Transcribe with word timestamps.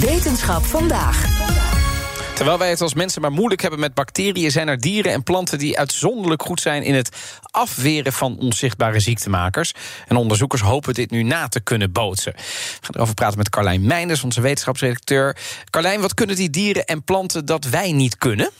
Wetenschap 0.00 0.64
vandaag. 0.64 1.40
Terwijl 2.34 2.58
wij 2.58 2.70
het 2.70 2.80
als 2.80 2.94
mensen 2.94 3.20
maar 3.20 3.32
moeilijk 3.32 3.60
hebben 3.60 3.80
met 3.80 3.94
bacteriën, 3.94 4.50
zijn 4.50 4.68
er 4.68 4.80
dieren 4.80 5.12
en 5.12 5.22
planten 5.22 5.58
die 5.58 5.78
uitzonderlijk 5.78 6.42
goed 6.42 6.60
zijn 6.60 6.82
in 6.82 6.94
het 6.94 7.16
afweren 7.40 8.12
van 8.12 8.38
onzichtbare 8.38 9.00
ziektemakers. 9.00 9.74
En 10.08 10.16
onderzoekers 10.16 10.62
hopen 10.62 10.94
dit 10.94 11.10
nu 11.10 11.22
na 11.22 11.48
te 11.48 11.60
kunnen 11.60 11.92
bootsen. 11.92 12.32
We 12.32 12.42
gaan 12.80 12.94
erover 12.94 13.14
praten 13.14 13.38
met 13.38 13.48
Carlijn 13.50 13.86
Meinders, 13.86 14.24
onze 14.24 14.40
wetenschapsredacteur. 14.40 15.36
Carlijn, 15.70 16.00
wat 16.00 16.14
kunnen 16.14 16.36
die 16.36 16.50
dieren 16.50 16.84
en 16.84 17.04
planten 17.04 17.44
dat 17.44 17.64
wij 17.64 17.92
niet 17.92 18.18
kunnen? 18.18 18.50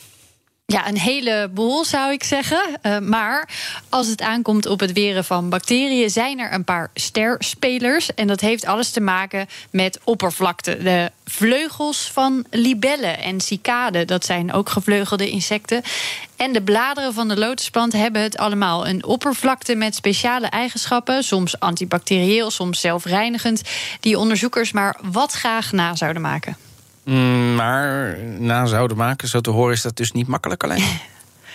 Ja, 0.73 0.89
een 0.89 0.99
heleboel 0.99 1.85
zou 1.85 2.13
ik 2.13 2.25
zeggen. 2.25 2.63
Uh, 2.83 2.99
maar 2.99 3.49
als 3.89 4.07
het 4.07 4.21
aankomt 4.21 4.67
op 4.67 4.81
het 4.81 4.93
weren 4.93 5.25
van 5.25 5.49
bacteriën, 5.49 6.11
zijn 6.11 6.39
er 6.39 6.53
een 6.53 6.65
paar 6.65 6.91
sterspelers. 6.95 8.15
En 8.15 8.27
dat 8.27 8.41
heeft 8.41 8.67
alles 8.67 8.91
te 8.91 9.01
maken 9.01 9.47
met 9.71 10.01
oppervlakte. 10.05 10.83
De 10.83 11.11
vleugels 11.25 12.11
van 12.13 12.45
libellen 12.51 13.19
en 13.19 13.41
cicaden, 13.41 14.07
dat 14.07 14.25
zijn 14.25 14.53
ook 14.53 14.69
gevleugelde 14.69 15.31
insecten. 15.31 15.83
En 16.37 16.53
de 16.53 16.63
bladeren 16.63 17.15
van 17.15 17.29
de 17.29 17.39
lotusplant 17.39 17.93
hebben 17.93 18.23
het 18.23 18.37
allemaal. 18.37 18.87
Een 18.87 19.05
oppervlakte 19.05 19.75
met 19.75 19.95
speciale 19.95 20.47
eigenschappen, 20.47 21.25
soms 21.25 21.61
antibacterieel, 21.61 22.51
soms 22.51 22.81
zelfreinigend, 22.81 23.63
die 24.01 24.19
onderzoekers 24.19 24.73
maar 24.73 24.97
wat 25.03 25.33
graag 25.33 25.73
na 25.73 25.95
zouden 25.95 26.23
maken. 26.23 26.57
Mm, 27.05 27.55
maar 27.55 28.17
na 28.43 28.67
zouden 28.67 28.97
maken, 28.97 29.29
zo 29.29 29.41
te 29.41 29.51
horen, 29.51 29.73
is 29.73 29.83
dat 29.83 29.97
dus 29.97 30.13
niet 30.13 30.27
makkelijk 30.27 30.65
alleen. 30.65 30.85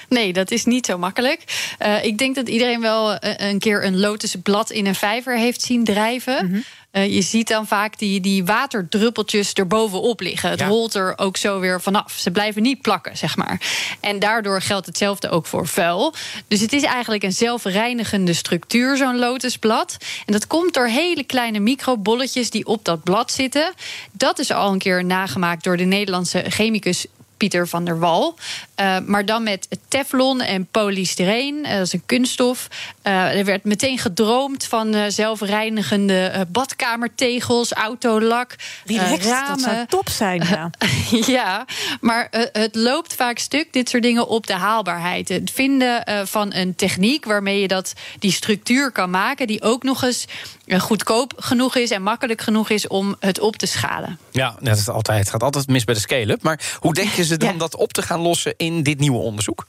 Nee, 0.10 0.34
dat 0.34 0.52
is 0.52 0.66
niet 0.66 0.86
zo 0.86 0.98
makkelijk. 0.98 1.44
Uh, 1.80 2.04
ik 2.04 2.18
denk 2.18 2.36
dat 2.36 2.48
iedereen 2.50 2.82
wel 2.82 3.18
een 3.20 3.60
keer 3.60 3.86
een 3.86 4.00
lotusblad 4.00 4.70
in 4.70 4.86
een 4.86 4.96
vijver 4.96 5.38
heeft 5.38 5.62
zien 5.62 5.84
drijven. 5.84 6.46
Mm 6.46 6.52
-hmm. 6.52 6.64
Uh, 6.92 7.14
je 7.14 7.22
ziet 7.22 7.48
dan 7.48 7.68
vaak 7.68 7.98
die, 7.98 8.20
die 8.22 8.46
waterdruppeltjes 8.46 9.54
erbovenop 9.54 10.20
liggen. 10.20 10.50
Het 10.50 10.60
ja. 10.60 10.68
rolt 10.68 10.94
er 10.94 11.14
ook 11.18 11.38
zo 11.38 11.60
weer 11.60 11.82
vanaf. 11.82 12.12
Ze 12.12 12.32
blijven 12.32 12.62
niet 12.62 12.82
plakken, 12.82 13.18
zeg 13.18 13.36
maar. 13.36 13.62
En 14.00 14.20
daardoor 14.20 14.62
geldt 14.62 14.86
hetzelfde 14.86 15.30
ook 15.30 15.46
voor 15.46 15.68
vuil. 15.68 16.14
Dus 16.48 16.60
het 16.60 16.74
is 16.74 16.84
eigenlijk 16.84 17.24
een 17.24 17.34
zelfreinigende 17.34 18.34
structuur, 18.34 18.98
zo'n 18.98 19.20
lotusblad. 19.20 19.98
En 20.26 20.34
dat 20.34 20.48
komt 20.48 20.74
door 20.74 20.88
hele 20.88 21.24
kleine 21.24 21.60
microbolletjes 21.60 22.50
die 22.50 22.66
op 22.66 22.86
dat 22.86 23.04
blad 23.04 23.32
zitten. 23.32 23.74
Dat 24.12 24.40
is 24.40 24.52
al 24.52 24.72
een 24.72 24.80
keer 24.80 25.06
nagemaakt 25.06 25.64
door 25.64 25.78
de 25.78 25.84
Nederlandse 25.84 26.44
chemicus 26.48 27.06
Pieter 27.38 27.68
van 27.68 27.86
der 27.86 28.00
Wal. 28.00 28.38
Uh, 28.80 28.98
maar 29.06 29.26
dan 29.26 29.44
met 29.44 29.68
teflon 29.88 30.42
en 30.42 30.68
polystyreen. 30.72 31.56
Uh, 31.56 31.72
dat 31.72 31.86
is 31.86 31.94
een 31.94 32.06
kunststof. 32.06 32.68
Uh, 33.04 33.38
er 33.38 33.46
werd 33.46 33.64
meteen 33.64 33.98
gedroomd 33.98 34.66
van 34.66 35.12
zelfreinigende 35.12 36.48
badkamertegels, 36.52 37.72
autolak, 37.72 38.56
Relaxed, 38.86 39.26
ramen. 39.26 39.50
Dat 39.50 39.60
zou 39.60 39.86
top 39.88 40.10
zijn, 40.10 40.44
ja. 40.50 40.70
ja, 41.38 41.66
maar 42.02 42.28
het 42.52 42.76
loopt 42.76 43.14
vaak 43.14 43.38
stuk, 43.38 43.74
dit 43.74 43.90
soort 43.90 44.04
dingen, 44.04 44.28
op 44.28 44.48
de 44.48 44.54
haalbaarheid. 44.54 45.30
Het 45.30 45.52
vinden 45.52 46.04
van 46.28 46.54
een 46.54 46.76
techniek 46.76 47.26
waarmee 47.26 47.62
je 47.62 47.68
dat, 47.68 47.94
die 48.20 48.32
structuur 48.32 48.92
kan 48.92 49.10
maken... 49.10 49.48
die 49.48 49.62
ook 49.62 49.84
nog 49.84 50.04
eens 50.04 50.26
goedkoop 50.68 51.34
genoeg 51.38 51.76
is 51.76 51.92
en 51.92 52.02
makkelijk 52.02 52.42
genoeg 52.42 52.70
is 52.70 52.88
om 52.88 53.16
het 53.20 53.40
op 53.40 53.56
te 53.56 53.66
schalen. 53.66 54.20
Ja, 54.32 54.56
net 54.60 54.76
als 54.76 54.90
altijd. 54.90 55.20
Het 55.20 55.30
gaat 55.30 55.44
altijd 55.44 55.68
mis 55.68 55.84
bij 55.84 55.94
de 55.94 56.00
scale-up. 56.00 56.44
Maar 56.44 56.60
hoe 56.80 56.94
denk 56.94 57.10
je 57.10 57.24
ze 57.28 57.38
dan 57.38 57.52
ja. 57.52 57.58
dat 57.58 57.76
op 57.76 57.94
te 57.94 58.02
gaan 58.02 58.20
lossen 58.20 58.54
in 58.58 58.84
dit 58.84 59.00
nieuwe 59.00 59.20
onderzoek? 59.20 59.68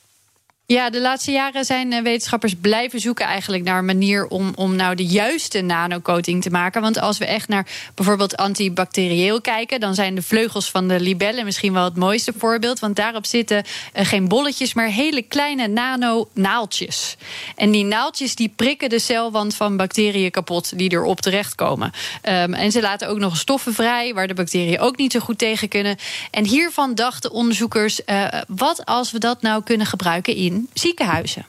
Ja, 0.71 0.91
de 0.91 1.01
laatste 1.01 1.31
jaren 1.31 1.65
zijn 1.65 2.03
wetenschappers 2.03 2.55
blijven 2.61 3.01
zoeken 3.01 3.27
eigenlijk 3.27 3.65
naar 3.65 3.79
een 3.79 3.85
manier 3.85 4.27
om, 4.27 4.53
om 4.55 4.77
nou 4.77 4.95
de 4.95 5.07
juiste 5.07 5.61
nanocoating 5.61 6.43
te 6.43 6.51
maken. 6.51 6.81
Want 6.81 6.99
als 6.99 7.19
we 7.19 7.27
echt 7.27 7.49
naar 7.49 7.67
bijvoorbeeld 7.95 8.37
antibacterieel 8.37 9.41
kijken, 9.41 9.81
dan 9.81 9.95
zijn 9.95 10.15
de 10.15 10.23
vleugels 10.23 10.71
van 10.71 10.89
de 10.89 11.01
libellen 11.01 11.45
misschien 11.45 11.73
wel 11.73 11.85
het 11.85 11.97
mooiste 11.97 12.33
voorbeeld. 12.37 12.79
Want 12.79 12.97
daarop 12.97 13.27
zitten 13.27 13.57
uh, 13.57 14.05
geen 14.05 14.29
bolletjes, 14.29 14.75
maar 14.75 14.87
hele 14.87 15.23
kleine 15.23 15.67
nano-naaltjes. 15.67 17.17
En 17.57 17.71
die 17.71 17.85
naaltjes 17.85 18.35
die 18.35 18.53
prikken 18.57 18.89
de 18.89 18.99
celwand 18.99 19.55
van 19.55 19.77
bacteriën 19.77 20.31
kapot 20.31 20.79
die 20.79 20.93
erop 20.93 21.21
terechtkomen. 21.21 21.93
Um, 22.23 22.55
en 22.55 22.73
ze 22.73 22.81
laten 22.81 23.09
ook 23.09 23.19
nog 23.19 23.37
stoffen 23.37 23.75
vrij 23.75 24.15
waar 24.15 24.27
de 24.27 24.35
bacteriën 24.35 24.81
ook 24.81 24.97
niet 24.97 25.13
zo 25.13 25.21
goed 25.21 25.39
tegen 25.39 25.69
kunnen. 25.69 25.97
En 26.31 26.45
hiervan 26.45 26.95
dachten 26.95 27.31
onderzoekers: 27.31 28.01
uh, 28.07 28.27
wat 28.49 28.85
als 28.85 29.11
we 29.11 29.19
dat 29.19 29.43
nou 29.43 29.63
kunnen 29.63 29.87
gebruiken 29.87 30.35
in 30.35 30.57
ziekenhuizen. 30.73 31.47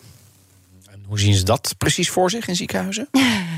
En 0.90 1.03
hoe 1.08 1.20
zien 1.20 1.34
ze 1.34 1.44
dat 1.44 1.75
precies 1.78 2.09
voor 2.09 2.30
zich 2.30 2.47
in 2.47 2.56
ziekenhuizen? 2.56 3.09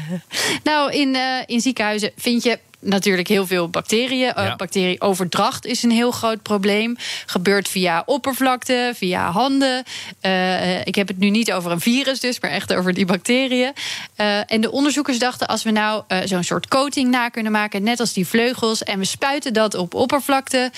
nou, 0.64 0.92
in, 0.92 1.16
uh, 1.16 1.42
in 1.46 1.62
ziekenhuizen 1.62 2.12
vind 2.16 2.44
je 2.44 2.60
natuurlijk 2.82 3.28
heel 3.28 3.48
veel 3.48 3.70
bacteriën. 3.70 4.18
Ja. 4.18 4.46
Uh, 4.46 4.56
bacterieoverdracht 4.56 5.66
is 5.66 5.84
een 5.84 5.92
heel 5.92 6.12
groot 6.12 6.42
probleem. 6.42 6.96
Gebeurt 7.26 7.68
via 7.68 8.04
oppervlakte, 8.06 8.94
via 8.96 9.32
handen. 9.32 9.84
Uh, 10.22 10.86
ik 10.86 10.96
heb 10.96 11.08
het 11.08 11.18
nu 11.18 11.30
niet 11.30 11.52
over 11.52 11.72
een 11.72 11.80
virus, 11.80 12.20
dus, 12.20 12.40
maar 12.40 12.52
echt 12.52 12.74
over 12.74 12.94
die 12.94 13.06
bacteriën. 13.06 13.74
Uh, 14.18 14.52
en 14.52 14.62
de 14.62 14.72
onderzoekers 14.72 15.20
dachten: 15.20 15.48
als 15.48 15.64
we 15.64 15.72
nou 15.72 16.04
zo'n 16.26 16.44
soort 16.44 16.68
coating 16.68 17.10
na 17.10 17.30
kunnen 17.30 17.52
maken, 17.52 17.84
net 17.84 18.00
als 18.00 18.14
die 18.14 18.28
vleugels, 18.28 18.84
en 18.84 19.00
we 19.00 19.06
spuiten 19.06 19.54
dat 19.54 19.76
op 19.76 19.94
oppervlakte, 19.94 20.72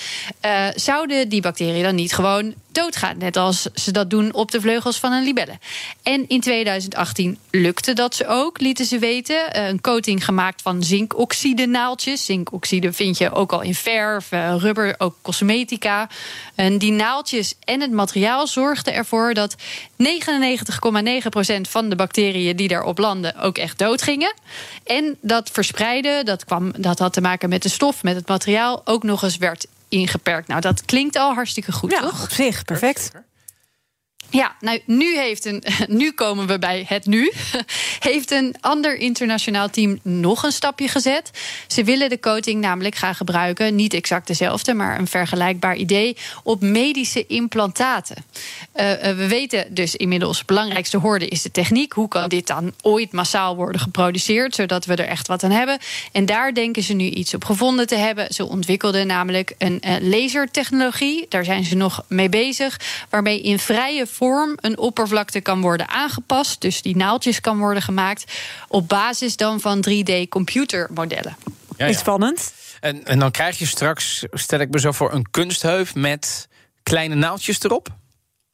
zouden 0.74 1.28
die 1.28 1.40
bacteriën 1.40 1.82
dan 1.82 1.94
niet 1.94 2.14
gewoon 2.14 2.54
doodgaan. 2.74 3.18
Net 3.18 3.36
als 3.36 3.68
ze 3.74 3.92
dat 3.92 4.10
doen 4.10 4.34
op 4.34 4.50
de 4.50 4.60
vleugels 4.60 4.98
van 4.98 5.12
een 5.12 5.24
libelle. 5.24 5.58
En 6.02 6.28
in 6.28 6.40
2018 6.40 7.38
lukte 7.50 7.92
dat 7.92 8.14
ze 8.14 8.26
ook, 8.26 8.60
lieten 8.60 8.84
ze 8.84 8.98
weten. 8.98 9.68
Een 9.68 9.80
coating 9.80 10.24
gemaakt 10.24 10.62
van 10.62 10.82
zinkoxide 10.82 11.66
naaltjes. 11.66 12.24
Zinkoxide 12.24 12.92
vind 12.92 13.18
je 13.18 13.32
ook 13.32 13.52
al 13.52 13.60
in 13.60 13.74
verf, 13.74 14.30
rubber, 14.30 14.94
ook 14.98 15.14
cosmetica. 15.22 16.08
En 16.54 16.78
die 16.78 16.92
naaltjes 16.92 17.54
en 17.64 17.80
het 17.80 17.92
materiaal 17.92 18.46
zorgden 18.46 18.94
ervoor 18.94 19.34
dat 19.34 19.56
99,9% 19.56 19.62
van 21.68 21.88
de 21.88 21.96
bacteriën 21.96 22.56
die 22.56 22.68
daarop 22.68 22.98
landen 22.98 23.36
ook 23.36 23.58
echt 23.58 23.78
doodgingen. 23.78 24.34
En 24.84 25.16
dat 25.20 25.50
verspreiden, 25.50 26.24
dat, 26.24 26.44
kwam, 26.44 26.72
dat 26.76 26.98
had 26.98 27.12
te 27.12 27.20
maken 27.20 27.48
met 27.48 27.62
de 27.62 27.68
stof, 27.68 28.02
met 28.02 28.16
het 28.16 28.28
materiaal, 28.28 28.82
ook 28.84 29.02
nog 29.02 29.22
eens 29.22 29.36
werd 29.36 29.66
ingeperkt. 29.94 30.48
Nou, 30.48 30.60
dat 30.60 30.84
klinkt 30.84 31.16
al 31.16 31.34
hartstikke 31.34 31.72
goed, 31.72 31.90
ja, 31.90 32.00
toch? 32.00 32.22
op 32.22 32.30
zich, 32.30 32.64
perfect. 32.64 33.10
Ja, 34.34 34.56
nou, 34.60 34.80
nu, 34.86 35.16
heeft 35.18 35.44
een, 35.44 35.62
nu 35.88 36.12
komen 36.12 36.46
we 36.46 36.58
bij 36.58 36.84
het 36.88 37.06
nu. 37.06 37.32
Heeft 37.98 38.30
een 38.30 38.54
ander 38.60 38.96
internationaal 38.96 39.70
team 39.70 39.98
nog 40.02 40.42
een 40.42 40.52
stapje 40.52 40.88
gezet. 40.88 41.30
Ze 41.66 41.84
willen 41.84 42.08
de 42.08 42.20
coating 42.20 42.60
namelijk 42.60 42.94
gaan 42.94 43.14
gebruiken, 43.14 43.74
niet 43.74 43.94
exact 43.94 44.26
dezelfde, 44.26 44.74
maar 44.74 44.98
een 44.98 45.06
vergelijkbaar 45.06 45.76
idee, 45.76 46.16
op 46.42 46.60
medische 46.60 47.26
implantaten. 47.26 48.16
Uh, 48.16 48.92
we 49.00 49.26
weten 49.28 49.74
dus 49.74 49.96
inmiddels, 49.96 50.38
het 50.38 50.46
belangrijkste 50.46 50.98
hoorde 50.98 51.28
is 51.28 51.42
de 51.42 51.50
techniek. 51.50 51.92
Hoe 51.92 52.08
kan 52.08 52.28
dit 52.28 52.46
dan 52.46 52.72
ooit 52.82 53.12
massaal 53.12 53.56
worden 53.56 53.80
geproduceerd, 53.80 54.54
zodat 54.54 54.84
we 54.84 54.94
er 54.94 55.08
echt 55.08 55.26
wat 55.26 55.42
aan 55.42 55.50
hebben? 55.50 55.78
En 56.12 56.26
daar 56.26 56.54
denken 56.54 56.82
ze 56.82 56.92
nu 56.92 57.04
iets 57.04 57.34
op 57.34 57.44
gevonden 57.44 57.86
te 57.86 57.96
hebben. 57.96 58.34
Ze 58.34 58.46
ontwikkelden 58.46 59.06
namelijk 59.06 59.54
een 59.58 59.82
uh, 59.86 59.94
lasertechnologie, 60.00 61.26
daar 61.28 61.44
zijn 61.44 61.64
ze 61.64 61.76
nog 61.76 62.04
mee 62.08 62.28
bezig, 62.28 62.80
waarmee 63.10 63.40
in 63.40 63.58
vrije 63.58 64.06
vorm 64.06 64.22
een 64.56 64.78
oppervlakte 64.78 65.40
kan 65.40 65.60
worden 65.60 65.88
aangepast. 65.88 66.60
Dus 66.60 66.82
die 66.82 66.96
naaldjes 66.96 67.40
kan 67.40 67.58
worden 67.58 67.82
gemaakt. 67.82 68.32
Op 68.68 68.88
basis 68.88 69.36
dan 69.36 69.60
van 69.60 69.84
3D-computermodellen. 69.88 71.36
Ja, 71.76 71.86
Is 71.86 71.98
spannend. 71.98 72.52
En, 72.80 73.06
en 73.06 73.18
dan 73.18 73.30
krijg 73.30 73.58
je 73.58 73.66
straks, 73.66 74.24
stel 74.30 74.58
ik 74.58 74.70
me 74.70 74.80
zo 74.80 74.92
voor, 74.92 75.12
een 75.12 75.30
kunstheup 75.30 75.94
met 75.94 76.48
kleine 76.82 77.14
naaldjes 77.14 77.62
erop? 77.62 77.88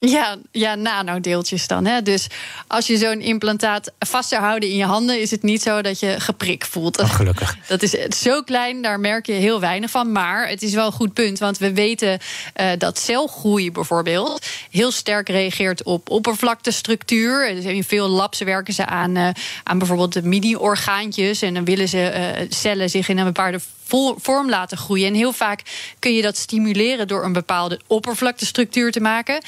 Ja, 0.06 0.36
ja 0.52 0.74
nanodeeltjes 0.74 1.66
dan. 1.66 1.86
Hè? 1.86 2.02
Dus 2.02 2.26
als 2.66 2.86
je 2.86 2.96
zo'n 2.96 3.20
implantaat 3.20 3.92
vast 3.98 4.28
zou 4.28 4.42
houden 4.42 4.68
in 4.68 4.76
je 4.76 4.84
handen, 4.84 5.20
is 5.20 5.30
het 5.30 5.42
niet 5.42 5.62
zo 5.62 5.82
dat 5.82 6.00
je 6.00 6.20
geprik 6.20 6.64
voelt. 6.64 6.98
Oh, 6.98 7.14
gelukkig. 7.14 7.56
Dat 7.68 7.82
is 7.82 7.90
zo 8.22 8.42
klein, 8.42 8.82
daar 8.82 9.00
merk 9.00 9.26
je 9.26 9.32
heel 9.32 9.60
weinig 9.60 9.90
van. 9.90 10.12
Maar 10.12 10.48
het 10.48 10.62
is 10.62 10.74
wel 10.74 10.86
een 10.86 10.92
goed 10.92 11.12
punt, 11.12 11.38
want 11.38 11.58
we 11.58 11.72
weten 11.72 12.18
uh, 12.60 12.70
dat 12.78 12.98
celgroei 12.98 13.72
bijvoorbeeld 13.72 14.46
heel 14.70 14.90
sterk 14.90 15.28
reageert 15.28 15.82
op 15.82 16.10
oppervlaktestructuur. 16.10 17.54
Dus 17.54 17.64
in 17.64 17.84
veel 17.84 18.08
labs 18.08 18.38
werken 18.38 18.74
ze 18.74 18.86
aan, 18.86 19.16
uh, 19.16 19.28
aan 19.62 19.78
bijvoorbeeld 19.78 20.12
de 20.12 20.22
mini-orgaantjes. 20.22 21.42
En 21.42 21.54
dan 21.54 21.64
willen 21.64 21.88
ze 21.88 22.34
uh, 22.38 22.46
cellen 22.48 22.90
zich 22.90 23.08
in 23.08 23.18
een 23.18 23.24
bepaalde 23.24 23.60
vorm 24.16 24.48
laten 24.48 24.78
groeien. 24.78 25.06
En 25.06 25.14
heel 25.14 25.32
vaak 25.32 25.62
kun 25.98 26.14
je 26.14 26.22
dat 26.22 26.36
stimuleren 26.36 27.08
door 27.08 27.24
een 27.24 27.32
bepaalde 27.32 27.80
oppervlaktestructuur 27.86 28.92
te 28.92 29.00
maken 29.00 29.40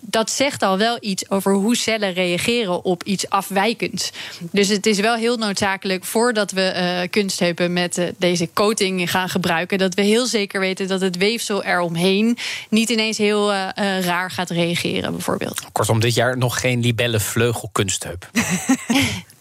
dat 0.00 0.30
zegt 0.30 0.62
al 0.62 0.78
wel 0.78 0.96
iets 1.00 1.30
over 1.30 1.52
hoe 1.52 1.76
cellen 1.76 2.12
reageren 2.12 2.84
op 2.84 3.02
iets 3.02 3.28
afwijkends. 3.28 4.10
Dus 4.50 4.68
het 4.68 4.86
is 4.86 4.98
wel 4.98 5.14
heel 5.14 5.36
noodzakelijk 5.36 6.04
voordat 6.04 6.50
we 6.50 6.72
uh, 7.02 7.10
kunstheupen 7.10 7.72
met 7.72 7.98
uh, 7.98 8.08
deze 8.18 8.48
coating 8.54 9.10
gaan 9.10 9.28
gebruiken, 9.28 9.78
dat 9.78 9.94
we 9.94 10.02
heel 10.02 10.26
zeker 10.26 10.60
weten 10.60 10.88
dat 10.88 11.00
het 11.00 11.16
weefsel 11.16 11.64
eromheen 11.64 12.38
niet 12.68 12.88
ineens 12.88 13.18
heel 13.18 13.52
uh, 13.52 13.68
raar 14.00 14.30
gaat 14.30 14.50
reageren, 14.50 15.12
bijvoorbeeld. 15.12 15.62
Kortom, 15.72 16.00
dit 16.00 16.14
jaar 16.14 16.38
nog 16.38 16.60
geen 16.60 16.80
libelle 16.80 17.20
vleugelkunstheup. 17.20 18.30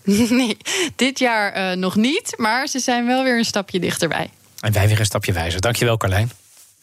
nee, 0.30 0.58
dit 0.96 1.20
jaar 1.20 1.78
nog 1.78 1.96
niet, 1.96 2.34
maar 2.38 2.68
ze 2.68 2.80
zijn 2.80 3.06
wel 3.06 3.24
weer 3.24 3.38
een 3.38 3.46
stapje 3.46 3.80
dichterbij. 3.80 4.30
En 4.60 4.72
wij 4.72 4.88
weer 4.88 5.00
een 5.00 5.06
stapje 5.06 5.34
wijzer. 5.34 5.62
Dankjewel, 5.62 5.98
Carlijn. 5.98 6.32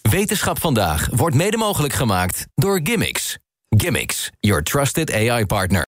Wetenschap 0.02 0.60
vandaag 0.60 1.08
wordt 1.10 1.36
mede 1.36 1.56
mogelijk 1.56 1.94
gemaakt 1.94 2.46
door 2.54 2.80
Gimmicks. 2.82 3.38
Gimmicks, 3.68 4.30
your 4.40 4.62
trusted 4.62 5.12
AI 5.12 5.46
partner. 5.46 5.84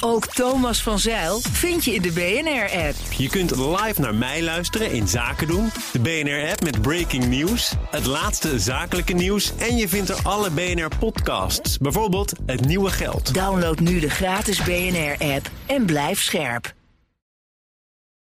Ook 0.00 0.26
Thomas 0.26 0.82
van 0.82 0.98
Zeil 0.98 1.40
vind 1.40 1.84
je 1.84 1.94
in 1.94 2.02
de 2.02 2.12
BNR-app. 2.12 2.94
Je 3.16 3.28
kunt 3.28 3.50
live 3.56 4.00
naar 4.00 4.14
mij 4.14 4.42
luisteren 4.42 4.92
in 4.92 5.08
Zaken 5.08 5.46
doen. 5.46 5.70
De 5.92 5.98
BNR-app 5.98 6.62
met 6.62 6.82
breaking 6.82 7.26
news, 7.26 7.72
het 7.90 8.06
laatste 8.06 8.58
zakelijke 8.58 9.12
nieuws... 9.12 9.52
en 9.56 9.76
je 9.76 9.88
vindt 9.88 10.08
er 10.08 10.18
alle 10.22 10.50
BNR-podcasts, 10.50 11.78
bijvoorbeeld 11.78 12.32
Het 12.46 12.66
Nieuwe 12.66 12.90
Geld. 12.90 13.34
Download 13.34 13.78
nu 13.78 14.00
de 14.00 14.10
gratis 14.10 14.62
BNR-app 14.62 15.50
en 15.66 15.84
blijf 15.84 16.22
scherp. 16.22 16.74